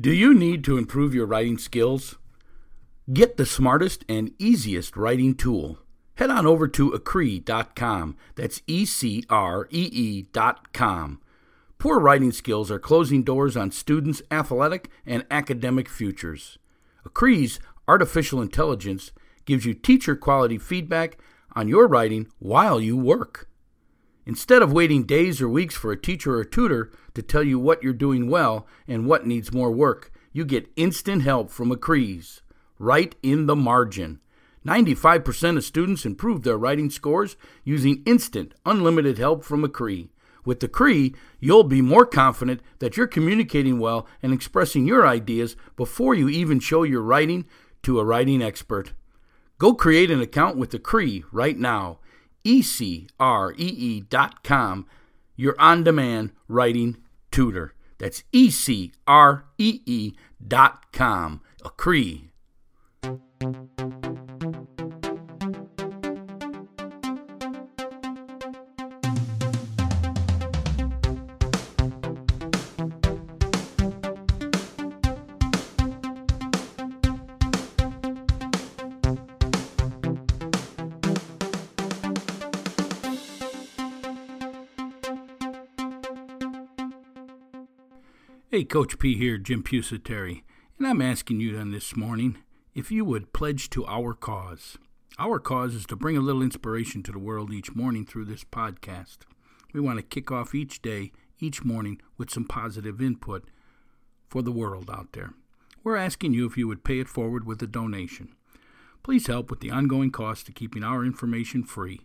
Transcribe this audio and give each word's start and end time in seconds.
Do 0.00 0.12
you 0.12 0.34
need 0.34 0.64
to 0.64 0.76
improve 0.76 1.14
your 1.14 1.24
writing 1.24 1.56
skills? 1.56 2.16
Get 3.12 3.36
the 3.36 3.46
smartest 3.46 4.04
and 4.08 4.32
easiest 4.40 4.96
writing 4.96 5.36
tool. 5.36 5.78
Head 6.16 6.30
on 6.30 6.48
over 6.48 6.66
to 6.66 6.90
ecree.com. 6.90 8.16
That's 8.34 8.60
E 8.66 8.86
C 8.86 9.24
R 9.30 9.68
E 9.70 9.88
E.com. 9.92 11.20
Poor 11.78 12.00
writing 12.00 12.32
skills 12.32 12.72
are 12.72 12.80
closing 12.80 13.22
doors 13.22 13.56
on 13.56 13.70
students' 13.70 14.20
athletic 14.32 14.88
and 15.06 15.24
academic 15.30 15.88
futures. 15.88 16.58
Ecree's 17.06 17.60
artificial 17.86 18.42
intelligence 18.42 19.12
gives 19.44 19.64
you 19.64 19.74
teacher 19.74 20.16
quality 20.16 20.58
feedback 20.58 21.18
on 21.54 21.68
your 21.68 21.86
writing 21.86 22.26
while 22.40 22.80
you 22.80 22.96
work. 22.96 23.48
Instead 24.26 24.62
of 24.62 24.72
waiting 24.72 25.04
days 25.04 25.42
or 25.42 25.48
weeks 25.48 25.74
for 25.74 25.92
a 25.92 26.00
teacher 26.00 26.36
or 26.36 26.44
tutor 26.44 26.90
to 27.14 27.22
tell 27.22 27.42
you 27.42 27.58
what 27.58 27.82
you're 27.82 27.92
doing 27.92 28.30
well 28.30 28.66
and 28.88 29.06
what 29.06 29.26
needs 29.26 29.52
more 29.52 29.70
work, 29.70 30.10
you 30.32 30.44
get 30.44 30.70
instant 30.76 31.22
help 31.22 31.50
from 31.50 31.70
Ecree's, 31.70 32.42
right 32.78 33.14
in 33.22 33.46
the 33.46 33.56
margin. 33.56 34.20
95% 34.66 35.58
of 35.58 35.64
students 35.64 36.06
improve 36.06 36.42
their 36.42 36.56
writing 36.56 36.88
scores 36.88 37.36
using 37.64 38.02
instant, 38.06 38.54
unlimited 38.64 39.18
help 39.18 39.44
from 39.44 39.62
Ecree. 39.62 40.08
With 40.44 40.60
Ecree, 40.60 41.14
you'll 41.38 41.64
be 41.64 41.82
more 41.82 42.06
confident 42.06 42.60
that 42.78 42.96
you're 42.96 43.06
communicating 43.06 43.78
well 43.78 44.06
and 44.22 44.32
expressing 44.32 44.86
your 44.86 45.06
ideas 45.06 45.54
before 45.76 46.14
you 46.14 46.28
even 46.30 46.60
show 46.60 46.82
your 46.82 47.02
writing 47.02 47.46
to 47.82 48.00
a 48.00 48.04
writing 48.04 48.42
expert. 48.42 48.94
Go 49.58 49.74
create 49.74 50.10
an 50.10 50.20
account 50.20 50.56
with 50.56 50.72
Ecree 50.72 51.24
right 51.30 51.58
now 51.58 51.98
ecree.com, 52.44 53.56
your 55.36 55.60
on 55.60 55.84
demand 55.84 56.32
writing 56.48 56.98
tutor. 57.30 57.74
That's. 57.98 58.22
Ecree. 61.64 62.30
Hey, 88.54 88.62
Coach 88.62 89.00
P 89.00 89.16
here, 89.16 89.36
Jim 89.36 89.64
Pusateri, 89.64 90.44
and 90.78 90.86
I'm 90.86 91.02
asking 91.02 91.40
you 91.40 91.56
then 91.56 91.72
this 91.72 91.96
morning 91.96 92.38
if 92.72 92.88
you 92.92 93.04
would 93.04 93.32
pledge 93.32 93.68
to 93.70 93.84
our 93.84 94.14
cause. 94.14 94.78
Our 95.18 95.40
cause 95.40 95.74
is 95.74 95.86
to 95.86 95.96
bring 95.96 96.16
a 96.16 96.20
little 96.20 96.40
inspiration 96.40 97.02
to 97.02 97.10
the 97.10 97.18
world 97.18 97.52
each 97.52 97.74
morning 97.74 98.06
through 98.06 98.26
this 98.26 98.44
podcast. 98.44 99.22
We 99.72 99.80
want 99.80 99.98
to 99.98 100.04
kick 100.04 100.30
off 100.30 100.54
each 100.54 100.80
day, 100.82 101.10
each 101.40 101.64
morning, 101.64 102.00
with 102.16 102.30
some 102.30 102.44
positive 102.44 103.02
input 103.02 103.42
for 104.28 104.40
the 104.40 104.52
world 104.52 104.88
out 104.88 105.14
there. 105.14 105.32
We're 105.82 105.96
asking 105.96 106.34
you 106.34 106.46
if 106.46 106.56
you 106.56 106.68
would 106.68 106.84
pay 106.84 107.00
it 107.00 107.08
forward 107.08 107.44
with 107.44 107.60
a 107.60 107.66
donation. 107.66 108.36
Please 109.02 109.26
help 109.26 109.50
with 109.50 109.58
the 109.58 109.72
ongoing 109.72 110.12
cost 110.12 110.48
of 110.48 110.54
keeping 110.54 110.84
our 110.84 111.04
information 111.04 111.64
free. 111.64 112.02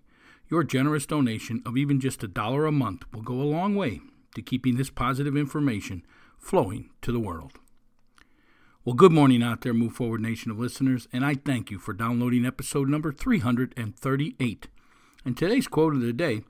Your 0.49 0.63
generous 0.63 1.05
donation 1.05 1.61
of 1.63 1.77
even 1.77 1.99
just 1.99 2.23
a 2.23 2.27
dollar 2.27 2.65
a 2.65 2.71
month 2.71 3.03
will 3.13 3.21
go 3.21 3.35
a 3.35 3.43
long 3.43 3.75
way 3.75 4.01
to 4.35 4.41
keeping 4.41 4.77
this 4.77 4.89
positive 4.89 5.35
information 5.35 6.05
flowing 6.37 6.89
to 7.01 7.11
the 7.11 7.19
world. 7.19 7.53
Well, 8.85 8.95
good 8.95 9.11
morning 9.11 9.43
out 9.43 9.61
there, 9.61 9.73
Move 9.73 9.93
Forward 9.93 10.21
Nation 10.21 10.51
of 10.51 10.59
listeners, 10.59 11.07
and 11.11 11.25
I 11.25 11.35
thank 11.35 11.69
you 11.69 11.79
for 11.79 11.93
downloading 11.93 12.45
episode 12.45 12.89
number 12.89 13.11
338. 13.11 14.67
And 15.25 15.37
today's 15.37 15.67
quote 15.67 15.93
of 15.93 16.01
the 16.01 16.13
day 16.13 16.43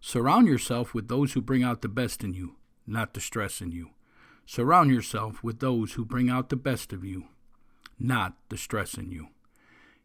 Surround 0.00 0.46
yourself 0.46 0.94
with 0.94 1.08
those 1.08 1.32
who 1.32 1.40
bring 1.40 1.62
out 1.62 1.82
the 1.82 1.88
best 1.88 2.22
in 2.22 2.32
you, 2.32 2.56
not 2.86 3.14
the 3.14 3.20
stress 3.20 3.60
in 3.60 3.72
you. 3.72 3.90
Surround 4.46 4.90
yourself 4.90 5.42
with 5.42 5.60
those 5.60 5.94
who 5.94 6.04
bring 6.04 6.30
out 6.30 6.48
the 6.48 6.56
best 6.56 6.92
of 6.92 7.04
you, 7.04 7.24
not 7.98 8.34
the 8.50 8.56
stress 8.56 8.94
in 8.94 9.10
you. 9.10 9.28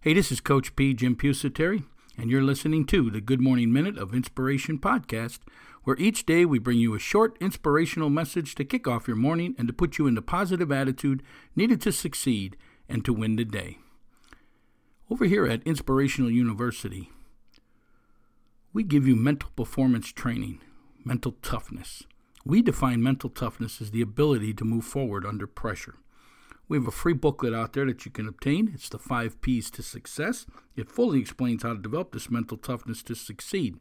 Hey, 0.02 0.13
this 0.13 0.31
is 0.31 0.40
Coach 0.40 0.75
P. 0.75 0.94
Jim 0.94 1.16
Pusateri, 1.16 1.84
and 2.19 2.30
you're 2.30 2.44
listening 2.44 2.85
to 2.85 3.09
the 3.09 3.22
Good 3.22 3.40
Morning 3.40 3.72
Minute 3.72 3.97
of 3.97 4.13
Inspiration 4.13 4.78
podcast 4.78 5.40
where 5.85 5.96
each 5.97 6.25
day 6.25 6.44
we 6.44 6.59
bring 6.59 6.78
you 6.78 6.94
a 6.94 7.00
short 7.00 7.38
inspirational 7.40 8.09
message 8.09 8.56
to 8.56 8.66
kick 8.66 8.90
off 8.90 9.07
your 9.07 9.16
morning 9.16 9.56
and 9.57 9.69
to 9.69 9.74
put 9.74 9.97
you 9.97 10.06
in 10.06 10.16
the 10.16 10.22
positive 10.22 10.69
attitude 10.69 11.24
needed 11.56 11.79
to 11.79 11.94
succeed 11.94 12.58
and 12.90 13.06
to 13.06 13.13
win 13.13 13.38
the 13.38 13.46
day. 13.46 13.78
Over 15.09 15.25
here 15.25 15.47
at 15.47 15.63
Inspirational 15.63 16.29
University, 16.29 17.09
we 18.74 18.84
give 18.84 19.08
you 19.08 19.16
mental 19.16 19.52
performance 19.56 20.12
training, 20.12 20.59
mental 21.06 21.35
toughness. 21.41 22.03
We 22.46 22.62
define 22.62 23.02
mental 23.02 23.29
toughness 23.29 23.79
as 23.79 23.91
the 23.91 24.02
ability 24.02 24.53
to 24.56 24.66
move 24.66 24.84
forward 24.84 25.25
under 25.25 25.47
pressure. 25.47 25.96
We 26.69 26.78
have 26.78 26.88
a 26.88 26.91
free 26.91 27.13
booklet 27.13 27.53
out 27.53 27.74
there 27.74 27.85
that 27.88 28.06
you 28.06 28.12
can 28.12 28.28
obtain. 28.28 28.72
It's 28.74 28.88
the 28.88 29.00
five 29.00 29.41
P's 29.41 29.69
to 29.72 29.84
success. 29.84 30.46
It 30.78 30.90
fully 30.90 31.19
explains 31.19 31.63
how 31.63 31.74
to 31.74 31.80
develop 31.80 32.13
this 32.13 32.30
mental 32.30 32.56
toughness 32.56 33.03
to 33.03 33.16
succeed 33.16 33.80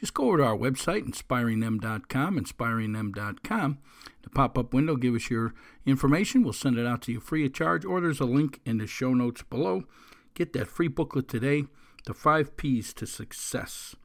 just 0.00 0.14
go 0.14 0.28
over 0.28 0.38
to 0.38 0.44
our 0.44 0.56
website, 0.56 1.06
inspiringthem.com, 1.06 2.38
inspiringthem.com. 2.38 3.78
The 4.22 4.30
pop 4.30 4.58
up 4.58 4.72
window, 4.72 4.96
give 4.96 5.14
us 5.14 5.30
your 5.30 5.54
information. 5.84 6.42
We'll 6.42 6.52
send 6.52 6.78
it 6.78 6.86
out 6.86 7.02
to 7.02 7.12
you 7.12 7.20
free 7.20 7.44
of 7.46 7.52
charge, 7.52 7.84
or 7.84 8.00
there's 8.00 8.20
a 8.20 8.24
link 8.24 8.60
in 8.64 8.78
the 8.78 8.86
show 8.86 9.14
notes 9.14 9.42
below. 9.42 9.84
Get 10.34 10.52
that 10.52 10.68
free 10.68 10.88
booklet 10.88 11.28
today 11.28 11.64
The 12.06 12.14
Five 12.14 12.56
P's 12.56 12.94
to 12.94 13.06
Success 13.06 13.96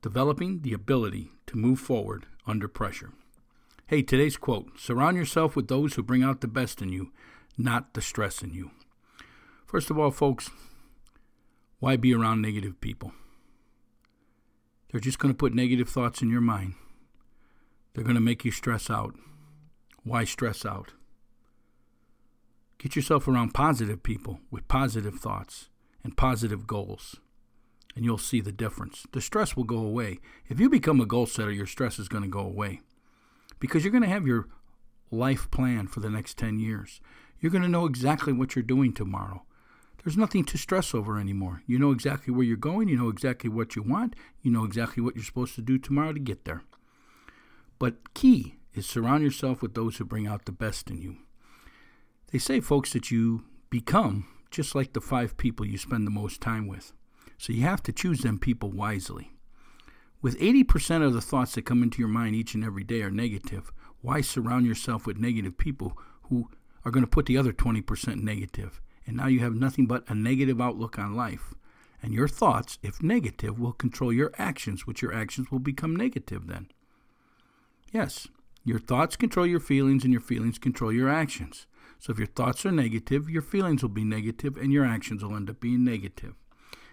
Developing 0.00 0.62
the 0.62 0.72
Ability 0.72 1.32
to 1.48 1.56
Move 1.56 1.80
Forward 1.80 2.26
Under 2.46 2.68
Pressure. 2.68 3.12
Hey, 3.88 4.02
today's 4.02 4.36
quote 4.36 4.78
Surround 4.78 5.16
yourself 5.16 5.56
with 5.56 5.68
those 5.68 5.94
who 5.94 6.02
bring 6.02 6.22
out 6.22 6.42
the 6.42 6.46
best 6.46 6.82
in 6.82 6.90
you, 6.90 7.10
not 7.56 7.94
the 7.94 8.02
stress 8.02 8.42
in 8.42 8.52
you. 8.52 8.70
First 9.64 9.88
of 9.88 9.98
all, 9.98 10.10
folks, 10.10 10.50
why 11.78 11.96
be 11.96 12.12
around 12.12 12.42
negative 12.42 12.82
people? 12.82 13.12
They're 14.90 15.00
just 15.00 15.18
going 15.18 15.32
to 15.32 15.38
put 15.38 15.54
negative 15.54 15.88
thoughts 15.88 16.20
in 16.20 16.28
your 16.28 16.42
mind. 16.42 16.74
They're 17.94 18.04
going 18.04 18.14
to 18.14 18.20
make 18.20 18.44
you 18.44 18.50
stress 18.50 18.90
out. 18.90 19.14
Why 20.04 20.24
stress 20.24 20.66
out? 20.66 20.92
Get 22.76 22.94
yourself 22.94 23.26
around 23.26 23.54
positive 23.54 24.02
people 24.02 24.40
with 24.50 24.68
positive 24.68 25.14
thoughts 25.14 25.70
and 26.04 26.14
positive 26.14 26.66
goals, 26.66 27.16
and 27.96 28.04
you'll 28.04 28.18
see 28.18 28.42
the 28.42 28.52
difference. 28.52 29.06
The 29.12 29.22
stress 29.22 29.56
will 29.56 29.64
go 29.64 29.78
away. 29.78 30.18
If 30.46 30.60
you 30.60 30.68
become 30.68 31.00
a 31.00 31.06
goal 31.06 31.24
setter, 31.24 31.50
your 31.50 31.64
stress 31.64 31.98
is 31.98 32.08
going 32.08 32.24
to 32.24 32.28
go 32.28 32.40
away 32.40 32.82
because 33.60 33.84
you're 33.84 33.92
going 33.92 34.02
to 34.02 34.08
have 34.08 34.26
your 34.26 34.48
life 35.10 35.50
plan 35.50 35.86
for 35.86 36.00
the 36.00 36.10
next 36.10 36.36
10 36.38 36.58
years. 36.58 37.00
You're 37.40 37.52
going 37.52 37.62
to 37.62 37.68
know 37.68 37.86
exactly 37.86 38.32
what 38.32 38.54
you're 38.54 38.62
doing 38.62 38.92
tomorrow. 38.92 39.44
There's 40.02 40.16
nothing 40.16 40.44
to 40.44 40.58
stress 40.58 40.94
over 40.94 41.18
anymore. 41.18 41.62
You 41.66 41.78
know 41.78 41.90
exactly 41.90 42.32
where 42.32 42.44
you're 42.44 42.56
going, 42.56 42.88
you 42.88 42.96
know 42.96 43.08
exactly 43.08 43.50
what 43.50 43.76
you 43.76 43.82
want, 43.82 44.14
you 44.42 44.50
know 44.50 44.64
exactly 44.64 45.02
what 45.02 45.16
you're 45.16 45.24
supposed 45.24 45.54
to 45.56 45.62
do 45.62 45.78
tomorrow 45.78 46.12
to 46.12 46.20
get 46.20 46.44
there. 46.44 46.62
But 47.78 48.14
key 48.14 48.56
is 48.74 48.86
surround 48.86 49.24
yourself 49.24 49.60
with 49.60 49.74
those 49.74 49.96
who 49.96 50.04
bring 50.04 50.26
out 50.26 50.44
the 50.44 50.52
best 50.52 50.90
in 50.90 51.00
you. 51.00 51.16
They 52.32 52.38
say, 52.38 52.60
folks, 52.60 52.92
that 52.92 53.10
you 53.10 53.44
become 53.70 54.26
just 54.50 54.74
like 54.74 54.92
the 54.92 55.00
five 55.00 55.36
people 55.36 55.66
you 55.66 55.78
spend 55.78 56.06
the 56.06 56.10
most 56.10 56.40
time 56.40 56.66
with. 56.66 56.92
So 57.36 57.52
you 57.52 57.62
have 57.62 57.82
to 57.84 57.92
choose 57.92 58.20
them 58.20 58.38
people 58.38 58.70
wisely. 58.70 59.32
With 60.20 60.38
80% 60.38 61.04
of 61.04 61.12
the 61.12 61.20
thoughts 61.20 61.54
that 61.54 61.62
come 61.62 61.82
into 61.82 62.00
your 62.00 62.08
mind 62.08 62.34
each 62.34 62.54
and 62.54 62.64
every 62.64 62.84
day 62.84 63.02
are 63.02 63.10
negative, 63.10 63.72
why 64.00 64.20
surround 64.20 64.66
yourself 64.66 65.06
with 65.06 65.18
negative 65.18 65.56
people 65.56 65.96
who 66.24 66.50
are 66.84 66.90
going 66.90 67.04
to 67.04 67.10
put 67.10 67.26
the 67.26 67.38
other 67.38 67.52
20% 67.52 68.22
negative? 68.22 68.80
and 69.08 69.16
now 69.16 69.26
you 69.26 69.40
have 69.40 69.54
nothing 69.54 69.86
but 69.86 70.04
a 70.06 70.14
negative 70.14 70.60
outlook 70.60 70.98
on 70.98 71.16
life. 71.16 71.54
And 72.02 72.12
your 72.12 72.28
thoughts, 72.28 72.78
if 72.82 73.02
negative, 73.02 73.58
will 73.58 73.72
control 73.72 74.12
your 74.12 74.30
actions, 74.36 74.86
which 74.86 75.00
your 75.00 75.14
actions 75.14 75.50
will 75.50 75.58
become 75.58 75.96
negative 75.96 76.46
then. 76.46 76.68
Yes, 77.90 78.28
your 78.64 78.78
thoughts 78.78 79.16
control 79.16 79.46
your 79.46 79.60
feelings, 79.60 80.04
and 80.04 80.12
your 80.12 80.20
feelings 80.20 80.58
control 80.58 80.92
your 80.92 81.08
actions. 81.08 81.66
So 81.98 82.12
if 82.12 82.18
your 82.18 82.26
thoughts 82.26 82.66
are 82.66 82.70
negative, 82.70 83.30
your 83.30 83.42
feelings 83.42 83.82
will 83.82 83.88
be 83.88 84.04
negative, 84.04 84.58
and 84.58 84.72
your 84.72 84.84
actions 84.84 85.24
will 85.24 85.34
end 85.34 85.48
up 85.48 85.58
being 85.58 85.84
negative. 85.84 86.34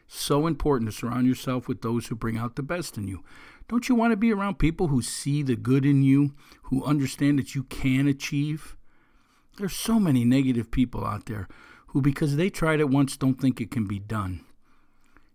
So 0.07 0.47
important 0.47 0.91
to 0.91 0.95
surround 0.95 1.27
yourself 1.27 1.67
with 1.67 1.81
those 1.81 2.07
who 2.07 2.15
bring 2.15 2.37
out 2.37 2.55
the 2.55 2.63
best 2.63 2.97
in 2.97 3.07
you. 3.07 3.23
Don't 3.67 3.89
you 3.89 3.95
want 3.95 4.11
to 4.11 4.17
be 4.17 4.31
around 4.31 4.59
people 4.59 4.87
who 4.87 5.01
see 5.01 5.41
the 5.41 5.55
good 5.55 5.85
in 5.85 6.03
you, 6.03 6.33
who 6.63 6.83
understand 6.83 7.39
that 7.39 7.55
you 7.55 7.63
can 7.63 8.07
achieve? 8.07 8.75
There's 9.57 9.75
so 9.75 9.99
many 9.99 10.23
negative 10.23 10.69
people 10.69 11.05
out 11.05 11.25
there 11.25 11.47
who, 11.87 12.01
because 12.01 12.35
they 12.35 12.49
tried 12.49 12.79
it 12.79 12.89
once, 12.89 13.17
don't 13.17 13.39
think 13.39 13.59
it 13.59 13.71
can 13.71 13.87
be 13.87 13.99
done. 13.99 14.41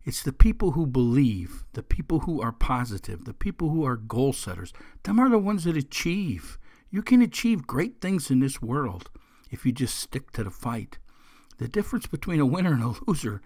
It's 0.04 0.22
the 0.22 0.32
people 0.32 0.72
who 0.72 0.86
believe, 0.86 1.64
the 1.72 1.82
people 1.82 2.20
who 2.20 2.40
are 2.40 2.52
positive, 2.52 3.24
the 3.24 3.34
people 3.34 3.70
who 3.70 3.84
are 3.84 3.96
goal 3.96 4.32
setters. 4.32 4.72
Them 5.02 5.18
are 5.18 5.28
the 5.28 5.38
ones 5.38 5.64
that 5.64 5.76
achieve. 5.76 6.58
You 6.90 7.02
can 7.02 7.20
achieve 7.20 7.66
great 7.66 8.00
things 8.00 8.30
in 8.30 8.40
this 8.40 8.62
world 8.62 9.10
if 9.50 9.66
you 9.66 9.72
just 9.72 9.98
stick 9.98 10.32
to 10.32 10.44
the 10.44 10.50
fight. 10.50 10.98
The 11.58 11.68
difference 11.68 12.06
between 12.06 12.40
a 12.40 12.46
winner 12.46 12.72
and 12.72 12.82
a 12.82 12.94
loser 13.06 13.42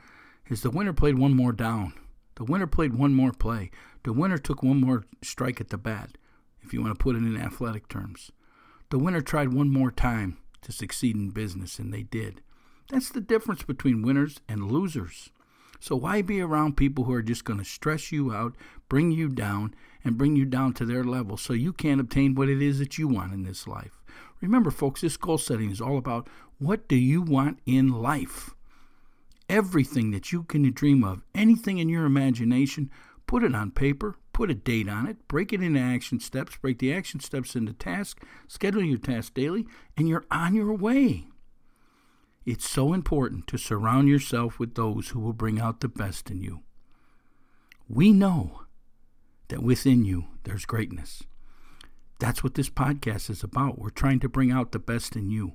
is 0.49 0.63
the 0.63 0.71
winner 0.71 0.93
played 0.93 1.19
one 1.19 1.35
more 1.35 1.53
down. 1.53 1.95
The 2.37 2.45
winner 2.45 2.67
played 2.67 2.95
one 2.95 3.15
more 3.15 3.33
play. 3.33 3.71
The 4.03 4.13
winner 4.13 4.39
took 4.39 4.63
one 4.63 4.81
more 4.81 5.05
strike 5.23 5.61
at 5.61 5.71
the 5.71 5.79
bat, 5.79 6.19
if 6.63 6.73
you 6.73 6.83
want 6.83 6.99
to 6.99 7.03
put 7.03 7.17
it 7.17 7.21
in 7.21 7.37
athletic 7.37 7.89
terms. 7.89 8.31
The 8.91 8.99
winner 8.99 9.21
tried 9.21 9.53
one 9.53 9.71
more 9.71 9.91
time 9.91 10.39
to 10.63 10.73
succeed 10.73 11.17
in 11.17 11.31
business, 11.31 11.79
and 11.79 11.93
they 11.93 12.03
did. 12.03 12.43
That's 12.91 13.11
the 13.11 13.21
difference 13.21 13.63
between 13.63 14.03
winners 14.03 14.41
and 14.49 14.71
losers. 14.71 15.31
So 15.81 15.97
why 15.97 16.23
be 16.23 16.41
around 16.41 16.77
people 16.77 17.05
who 17.05 17.13
are 17.13 17.23
just 17.23 17.45
going 17.45 17.59
to 17.59 17.65
stress 17.65 18.13
you 18.13 18.33
out, 18.33 18.55
bring 18.89 19.11
you 19.11 19.29
down, 19.29 19.75
and 20.03 20.19
bring 20.19 20.37
you 20.37 20.45
down 20.45 20.73
to 20.75 20.85
their 20.85 21.05
level 21.05 21.37
so 21.37 21.53
you 21.53 21.73
can't 21.73 22.01
obtain 22.01 22.35
what 22.35 22.49
it 22.49 22.63
is 22.63 22.79
that 22.79 22.99
you 22.99 23.09
want 23.09 23.33
in 23.33 23.43
this 23.43 23.67
life? 23.67 24.03
Remember, 24.41 24.71
folks, 24.71 25.01
this 25.01 25.17
goal 25.17 25.39
setting 25.39 25.71
is 25.71 25.81
all 25.81 25.99
about 25.99 26.29
what 26.59 26.89
do 26.89 26.97
you 26.97 27.23
want 27.23 27.59
in 27.67 27.89
life? 27.89 28.55
Everything 29.49 30.11
that 30.13 30.33
you 30.33 30.43
can 30.43 30.71
dream 30.73 31.05
of, 31.05 31.23
anything 31.35 31.79
in 31.79 31.89
your 31.89 32.05
imagination, 32.07 32.91
put 33.27 33.43
it 33.43 33.55
on 33.55 33.71
paper, 33.71 34.17
put 34.33 34.51
a 34.51 34.55
date 34.55 34.89
on 34.89 35.07
it, 35.07 35.29
break 35.29 35.53
it 35.53 35.63
into 35.63 35.81
action 35.81 36.19
steps, 36.19 36.57
break 36.57 36.79
the 36.79 36.93
action 36.93 37.21
steps 37.21 37.55
into 37.55 37.73
tasks, 37.73 38.23
schedule 38.49 38.83
your 38.83 38.99
tasks 38.99 39.31
daily, 39.31 39.67
and 39.97 40.09
you're 40.09 40.25
on 40.31 40.55
your 40.55 40.75
way. 40.75 41.27
It's 42.45 42.69
so 42.69 42.93
important 42.93 43.47
to 43.49 43.59
surround 43.59 44.09
yourself 44.09 44.59
with 44.59 44.75
those 44.75 45.09
who 45.09 45.21
will 45.21 45.33
bring 45.33 45.59
out 45.59 45.81
the 45.81 45.89
best 45.89 46.31
in 46.31 46.43
you. 46.43 46.61
We 47.89 48.13
know 48.13 48.63
that 49.49 49.63
within 49.63 50.05
you 50.05 50.27
there's 50.45 50.67
greatness. 50.67 51.23
That's 52.19 52.43
what 52.43 52.55
this 52.55 52.71
podcast 52.71 53.31
is 53.31 53.43
about. 53.43 53.79
We're 53.79 53.91
trying 53.91 54.21
to 54.21 54.29
bring 54.29 54.51
out 54.51 54.73
the 54.73 54.79
best 54.79 55.17
in 55.17 55.31
you. 55.31 55.55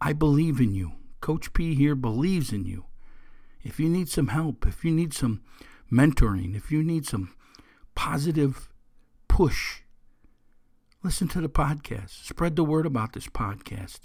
I 0.00 0.12
believe 0.12 0.60
in 0.60 0.74
you. 0.74 0.92
Coach 1.20 1.52
P 1.52 1.74
here 1.74 1.94
believes 1.94 2.52
in 2.52 2.64
you. 2.64 2.84
If 3.62 3.80
you 3.80 3.88
need 3.88 4.08
some 4.08 4.28
help, 4.28 4.66
if 4.66 4.84
you 4.84 4.90
need 4.90 5.12
some 5.12 5.42
mentoring, 5.90 6.56
if 6.56 6.70
you 6.70 6.82
need 6.82 7.06
some 7.06 7.34
positive 7.94 8.68
push, 9.26 9.82
listen 11.02 11.28
to 11.28 11.40
the 11.40 11.48
podcast. 11.48 12.24
Spread 12.24 12.56
the 12.56 12.64
word 12.64 12.86
about 12.86 13.12
this 13.12 13.26
podcast 13.26 14.00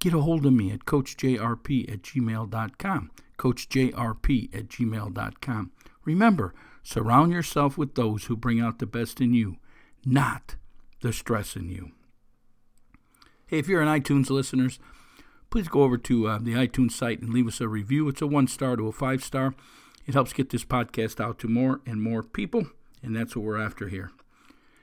get 0.00 0.14
a 0.14 0.20
hold 0.20 0.44
of 0.46 0.52
me 0.52 0.72
at 0.72 0.86
coachjrp 0.86 1.92
at 1.92 2.02
gmail.com. 2.02 3.10
Coachjrp 3.38 4.54
at 4.54 4.68
gmail.com. 4.68 5.72
Remember, 6.04 6.54
surround 6.82 7.32
yourself 7.32 7.78
with 7.78 7.94
those 7.94 8.24
who 8.24 8.36
bring 8.36 8.60
out 8.60 8.80
the 8.80 8.86
best 8.86 9.20
in 9.20 9.32
you, 9.32 9.56
not 10.04 10.56
the 11.02 11.12
stress 11.12 11.54
in 11.54 11.68
you. 11.68 11.92
Hey, 13.46 13.58
if 13.58 13.68
you're 13.68 13.82
an 13.82 14.00
iTunes 14.00 14.30
listeners, 14.30 14.78
please 15.50 15.68
go 15.68 15.82
over 15.82 15.98
to 15.98 16.28
uh, 16.28 16.38
the 16.38 16.54
iTunes 16.54 16.92
site 16.92 17.20
and 17.20 17.32
leave 17.32 17.48
us 17.48 17.60
a 17.60 17.68
review. 17.68 18.08
It's 18.08 18.22
a 18.22 18.26
one 18.26 18.46
star 18.46 18.76
to 18.76 18.86
a 18.86 18.92
five 18.92 19.22
star. 19.22 19.54
It 20.06 20.14
helps 20.14 20.32
get 20.32 20.50
this 20.50 20.64
podcast 20.64 21.20
out 21.20 21.38
to 21.40 21.48
more 21.48 21.80
and 21.84 22.02
more 22.02 22.22
people, 22.22 22.66
and 23.02 23.14
that's 23.14 23.36
what 23.36 23.44
we're 23.44 23.60
after 23.60 23.88
here. 23.88 24.10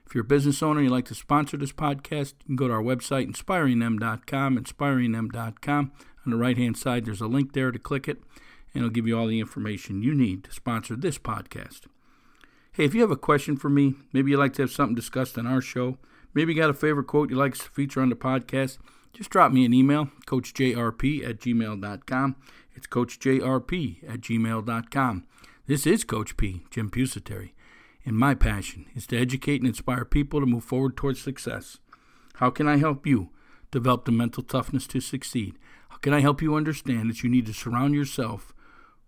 If 0.06 0.16
you're 0.16 0.24
a 0.24 0.28
business 0.28 0.64
owner 0.64 0.80
and 0.80 0.86
you'd 0.88 0.96
like 0.96 1.06
to 1.06 1.16
sponsor 1.16 1.58
this 1.58 1.74
podcast, 1.74 2.36
you 2.40 2.46
can 2.46 2.56
go 2.56 2.68
to 2.68 2.74
our 2.74 2.82
website, 2.82 3.28
inspiringthem.com, 3.28 4.58
inspiringthem.com. 4.58 5.92
On 6.26 6.32
the 6.32 6.38
right 6.38 6.58
hand 6.58 6.78
side, 6.78 7.06
there's 7.06 7.20
a 7.20 7.28
link 7.28 7.52
there 7.52 7.72
to 7.72 7.80
click 7.80 8.08
it, 8.08 8.22
and 8.74 8.84
it'll 8.84 8.90
give 8.90 9.08
you 9.08 9.18
all 9.18 9.28
the 9.28 9.42
information 9.42 10.02
you 10.02 10.16
need 10.16 10.46
to 10.46 10.52
sponsor 10.52 10.96
this 10.96 11.18
podcast. 11.18 11.88
Hey, 12.72 12.86
if 12.86 12.94
you 12.94 13.02
have 13.02 13.12
a 13.12 13.18
question 13.18 13.58
for 13.58 13.70
me, 13.70 13.96
maybe 14.14 14.32
you'd 14.32 14.38
like 14.38 14.54
to 14.54 14.62
have 14.62 14.72
something 14.72 14.96
discussed 14.96 15.38
on 15.38 15.48
our 15.48 15.62
show, 15.62 15.98
maybe 16.34 16.54
you 16.54 16.62
got 16.62 16.70
a 16.70 16.74
favorite 16.74 17.08
quote 17.08 17.30
you'd 17.30 17.38
like 17.38 17.56
to 17.56 17.64
feature 17.64 18.02
on 18.02 18.10
the 18.10 18.16
podcast, 18.16 18.78
just 19.18 19.30
drop 19.30 19.52
me 19.52 19.66
an 19.66 19.74
email, 19.74 20.10
coachjrp 20.26 21.28
at 21.28 21.40
gmail.com. 21.40 22.36
It's 22.76 22.88
coachjrp 22.88 24.10
at 24.10 24.22
gmail.com. 24.22 25.24
This 25.66 25.86
is 25.88 26.04
Coach 26.04 26.38
P, 26.38 26.64
Jim 26.70 26.90
Pusateri 26.90 27.52
and 28.08 28.18
my 28.18 28.34
passion 28.34 28.86
is 28.96 29.06
to 29.06 29.20
educate 29.20 29.60
and 29.60 29.68
inspire 29.68 30.06
people 30.06 30.40
to 30.40 30.46
move 30.46 30.64
forward 30.64 30.96
towards 30.96 31.22
success. 31.22 31.80
How 32.36 32.50
can 32.50 32.66
I 32.66 32.78
help 32.78 33.06
you 33.06 33.32
develop 33.70 34.06
the 34.06 34.14
mental 34.14 34.44
toughness 34.44 34.88
to 34.88 35.02
succeed? 35.02 35.58
How 35.90 35.98
can 35.98 36.14
I 36.14 36.22
help 36.22 36.42
you 36.42 36.56
understand 36.56 37.10
that 37.10 37.22
you 37.22 37.30
need 37.30 37.46
to 37.48 37.54
surround 37.54 37.96
yourself 37.96 38.54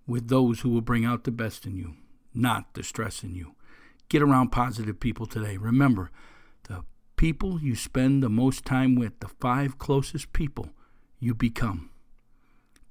with 0.05 0.27
those 0.27 0.59
who 0.59 0.69
will 0.69 0.81
bring 0.81 1.05
out 1.05 1.23
the 1.23 1.31
best 1.31 1.65
in 1.65 1.77
you, 1.77 1.95
not 2.33 2.73
the 2.73 2.83
stress 2.83 3.23
in 3.23 3.35
you? 3.35 3.55
Get 4.09 4.21
around 4.21 4.49
positive 4.49 4.99
people 4.99 5.25
today. 5.25 5.55
Remember, 5.55 6.11
people 7.19 7.59
you 7.61 7.75
spend 7.75 8.23
the 8.23 8.29
most 8.29 8.63
time 8.63 8.95
with, 8.95 9.19
the 9.19 9.27
five 9.27 9.77
closest 9.77 10.31
people 10.31 10.69
you 11.19 11.35
become. 11.35 11.89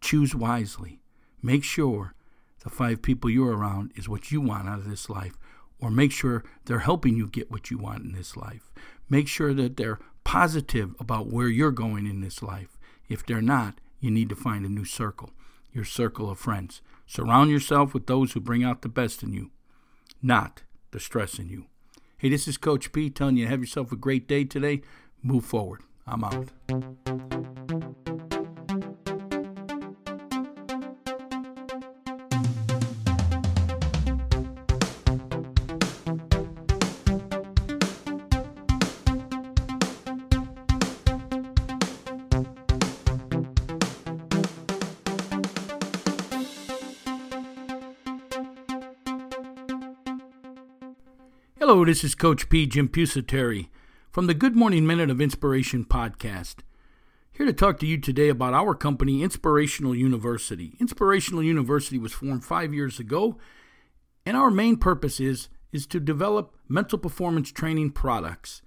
Choose 0.03 0.35
wisely. 0.35 1.01
Make 1.41 1.65
sure 1.65 2.15
the 2.63 2.69
five 2.69 3.01
people 3.01 3.31
you're 3.31 3.57
around 3.57 3.91
is 3.97 4.07
what 4.07 4.31
you 4.31 4.43
want 4.43 4.69
out 4.69 4.81
of 4.81 4.91
this 4.91 5.09
life 5.09 5.39
or 5.81 5.91
make 5.91 6.13
sure 6.13 6.45
they're 6.67 6.81
helping 6.81 7.17
you 7.17 7.27
get 7.27 7.51
what 7.51 7.71
you 7.71 7.79
want 7.79 8.05
in 8.05 8.13
this 8.13 8.37
life. 8.37 8.71
Make 9.09 9.29
sure 9.29 9.55
that 9.55 9.79
they're 9.79 9.99
positive 10.25 10.95
about 11.01 11.33
where 11.33 11.49
you're 11.49 11.71
going 11.71 12.07
in 12.07 12.21
this 12.21 12.43
life. 12.43 12.77
If 13.09 13.25
they're 13.25 13.41
not, 13.41 13.81
you 13.99 14.11
need 14.11 14.29
to 14.29 14.37
find 14.37 14.67
a 14.67 14.69
new 14.69 14.85
circle, 14.85 15.31
your 15.73 15.85
circle 15.85 16.29
of 16.29 16.39
friends. 16.39 16.83
Surround 17.07 17.51
yourself 17.51 17.95
with 17.95 18.07
those 18.07 18.33
who 18.33 18.41
bring 18.41 18.63
out 18.63 18.83
the 18.83 18.91
best 18.91 19.23
in 19.23 19.33
you, 19.33 19.53
not 20.23 20.65
the 20.91 21.01
stress 21.01 21.39
in 21.39 21.49
you. 21.49 21.65
Hey, 22.21 22.31
this 22.31 22.49
is 22.49 22.57
Coach 22.57 22.91
P 22.91 23.11
telling 23.11 23.37
you 23.37 23.47
have 23.47 23.61
yourself 23.61 23.93
a 23.93 23.97
great 23.97 24.27
day 24.27 24.43
today. 24.43 24.83
Move 25.23 25.45
forward. 25.45 25.83
I'm 26.05 26.25
out. 26.25 26.49
Hello, 51.69 51.85
this 51.85 52.03
is 52.03 52.15
Coach 52.15 52.49
P. 52.49 52.65
Jim 52.65 52.89
Pusateri 52.89 53.69
from 54.11 54.27
the 54.27 54.33
Good 54.33 54.57
Morning 54.57 54.87
Minute 54.87 55.11
of 55.11 55.21
Inspiration 55.21 55.85
podcast. 55.85 56.61
Here 57.31 57.45
to 57.45 57.53
talk 57.53 57.79
to 57.81 57.87
you 57.87 57.99
today 57.99 58.31
about 58.31 58.55
our 58.55 58.75
company, 58.75 59.23
Inspirational 59.23 59.95
University. 59.95 60.79
Inspirational 60.81 61.43
University 61.43 61.99
was 61.99 62.15
formed 62.15 62.43
five 62.43 62.73
years 62.73 62.99
ago, 62.99 63.37
and 64.25 64.35
our 64.35 64.51
main 64.51 64.79
purpose 64.79 65.21
is, 65.21 65.51
is 65.71 65.87
to 65.89 66.01
develop 66.01 66.55
mental 66.71 66.97
performance 66.97 67.53
training 67.53 67.91
products. 67.91 68.63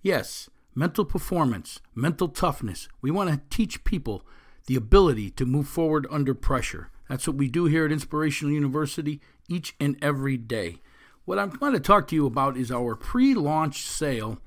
Yes, 0.00 0.48
mental 0.76 1.04
performance, 1.04 1.80
mental 1.92 2.28
toughness. 2.28 2.86
We 3.02 3.10
want 3.10 3.30
to 3.30 3.40
teach 3.50 3.82
people 3.82 4.24
the 4.68 4.76
ability 4.76 5.30
to 5.30 5.44
move 5.44 5.66
forward 5.66 6.06
under 6.08 6.34
pressure. 6.34 6.92
That's 7.08 7.26
what 7.26 7.36
we 7.36 7.48
do 7.48 7.64
here 7.64 7.84
at 7.84 7.90
Inspirational 7.90 8.54
University 8.54 9.20
each 9.48 9.74
and 9.80 9.96
every 10.00 10.36
day. 10.36 10.78
What 11.26 11.38
I'm 11.38 11.48
going 11.48 11.72
to 11.72 11.80
talk 11.80 12.06
to 12.08 12.14
you 12.14 12.26
about 12.26 12.58
is 12.58 12.70
our 12.70 12.94
pre 12.94 13.34
launch 13.34 13.82
sale 13.82 14.40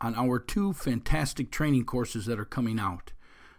on 0.00 0.14
our 0.14 0.38
two 0.38 0.72
fantastic 0.72 1.50
training 1.50 1.86
courses 1.86 2.26
that 2.26 2.38
are 2.38 2.44
coming 2.44 2.78
out. 2.78 3.12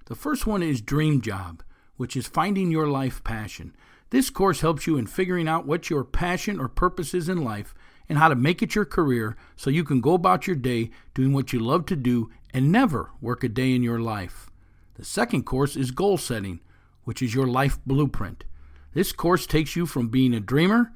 The 0.05 0.15
first 0.15 0.47
one 0.47 0.63
is 0.63 0.79
Dream 0.79 1.19
Job, 1.19 1.63
which 1.97 2.15
is 2.15 2.27
finding 2.27 2.71
your 2.71 2.87
life 2.87 3.25
passion. 3.25 3.75
This 4.11 4.29
course 4.29 4.61
helps 4.61 4.87
you 4.87 4.95
in 4.95 5.07
figuring 5.07 5.49
out 5.49 5.65
what 5.65 5.89
your 5.89 6.05
passion 6.05 6.61
or 6.61 6.69
purpose 6.69 7.13
is 7.13 7.27
in 7.27 7.43
life 7.43 7.75
and 8.07 8.17
how 8.17 8.29
to 8.29 8.35
make 8.35 8.61
it 8.61 8.73
your 8.73 8.85
career 8.85 9.35
so 9.57 9.69
you 9.69 9.83
can 9.83 9.99
go 9.99 10.13
about 10.13 10.47
your 10.47 10.55
day 10.55 10.91
doing 11.13 11.33
what 11.33 11.51
you 11.51 11.59
love 11.59 11.85
to 11.87 11.97
do 11.97 12.29
and 12.53 12.71
never 12.71 13.11
work 13.19 13.43
a 13.43 13.49
day 13.49 13.75
in 13.75 13.83
your 13.83 13.99
life. 13.99 14.49
The 14.95 15.03
second 15.03 15.43
course 15.43 15.75
is 15.75 15.91
Goal 15.91 16.17
Setting, 16.17 16.61
which 17.03 17.21
is 17.21 17.35
your 17.35 17.47
life 17.47 17.79
blueprint. 17.85 18.45
This 18.93 19.11
course 19.11 19.45
takes 19.45 19.75
you 19.75 19.85
from 19.85 20.07
being 20.07 20.33
a 20.33 20.39
dreamer 20.39 20.93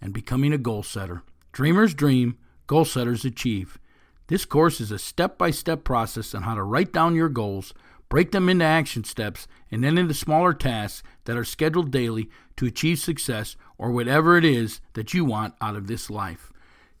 and 0.00 0.12
becoming 0.12 0.52
a 0.52 0.58
goal 0.58 0.82
setter. 0.82 1.22
Dreamers 1.52 1.94
dream, 1.94 2.38
goal 2.66 2.84
setters 2.84 3.24
achieve. 3.24 3.78
This 4.28 4.44
course 4.44 4.80
is 4.80 4.90
a 4.90 4.98
step 4.98 5.38
by 5.38 5.50
step 5.50 5.84
process 5.84 6.34
on 6.34 6.42
how 6.42 6.54
to 6.54 6.62
write 6.62 6.92
down 6.92 7.14
your 7.14 7.28
goals, 7.28 7.72
break 8.08 8.32
them 8.32 8.48
into 8.48 8.64
action 8.64 9.04
steps, 9.04 9.46
and 9.70 9.84
then 9.84 9.98
into 9.98 10.14
smaller 10.14 10.52
tasks 10.52 11.02
that 11.24 11.36
are 11.36 11.44
scheduled 11.44 11.90
daily 11.90 12.28
to 12.56 12.66
achieve 12.66 12.98
success 12.98 13.56
or 13.78 13.90
whatever 13.90 14.36
it 14.36 14.44
is 14.44 14.80
that 14.94 15.14
you 15.14 15.24
want 15.24 15.54
out 15.60 15.76
of 15.76 15.86
this 15.86 16.10
life. 16.10 16.52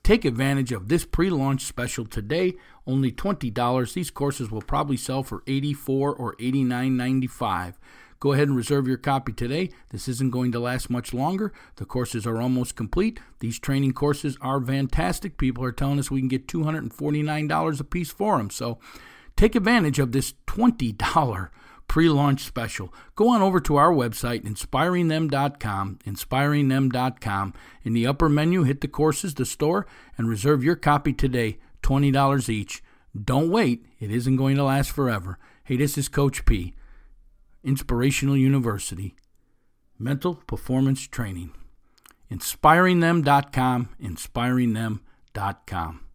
Take 0.06 0.24
advantage 0.24 0.70
of 0.70 0.86
this 0.86 1.04
pre 1.04 1.30
launch 1.30 1.62
special 1.64 2.06
today, 2.06 2.54
only 2.86 3.10
$20. 3.10 3.92
These 3.92 4.12
courses 4.12 4.52
will 4.52 4.62
probably 4.62 4.96
sell 4.96 5.24
for 5.24 5.42
84 5.48 6.14
or 6.14 6.36
$89.95. 6.36 7.74
Go 8.18 8.32
ahead 8.32 8.48
and 8.48 8.56
reserve 8.56 8.88
your 8.88 8.96
copy 8.96 9.32
today. 9.32 9.70
This 9.90 10.08
isn't 10.08 10.30
going 10.30 10.52
to 10.52 10.60
last 10.60 10.88
much 10.88 11.12
longer. 11.12 11.52
The 11.76 11.84
courses 11.84 12.26
are 12.26 12.40
almost 12.40 12.76
complete. 12.76 13.20
These 13.40 13.58
training 13.58 13.92
courses 13.92 14.38
are 14.40 14.60
fantastic. 14.60 15.36
People 15.36 15.64
are 15.64 15.72
telling 15.72 15.98
us 15.98 16.10
we 16.10 16.20
can 16.20 16.28
get 16.28 16.48
$249 16.48 17.80
a 17.80 17.84
piece 17.84 18.10
for 18.10 18.38
them. 18.38 18.50
So 18.50 18.78
take 19.36 19.54
advantage 19.54 19.98
of 19.98 20.12
this 20.12 20.34
$20 20.46 21.50
pre 21.88 22.08
launch 22.08 22.44
special. 22.44 22.92
Go 23.14 23.28
on 23.28 23.42
over 23.42 23.60
to 23.60 23.76
our 23.76 23.92
website, 23.92 24.44
inspiringthem.com, 24.44 25.98
inspiringthem.com. 26.06 27.54
In 27.84 27.92
the 27.92 28.06
upper 28.06 28.28
menu, 28.28 28.62
hit 28.62 28.80
the 28.80 28.88
courses, 28.88 29.34
the 29.34 29.46
store, 29.46 29.86
and 30.16 30.28
reserve 30.28 30.64
your 30.64 30.76
copy 30.76 31.12
today, 31.12 31.58
$20 31.82 32.48
each. 32.48 32.82
Don't 33.24 33.50
wait, 33.50 33.86
it 33.98 34.10
isn't 34.10 34.36
going 34.36 34.56
to 34.56 34.64
last 34.64 34.90
forever. 34.90 35.38
Hey, 35.64 35.76
this 35.76 35.96
is 35.96 36.08
Coach 36.08 36.44
P, 36.44 36.74
Inspirational 37.66 38.36
University, 38.36 39.16
Mental 39.98 40.36
Performance 40.46 41.08
Training. 41.08 41.50
InspiringThem.com, 42.30 43.88
inspiringthem.com. 44.00 46.05